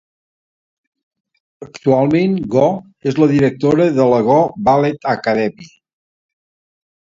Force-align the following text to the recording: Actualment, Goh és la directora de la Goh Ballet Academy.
Actualment, 1.65 2.33
Goh 2.55 2.71
és 3.13 3.21
la 3.25 3.29
directora 3.35 3.87
de 4.01 4.09
la 4.15 4.23
Goh 4.31 4.51
Ballet 4.71 5.09
Academy. 5.15 5.71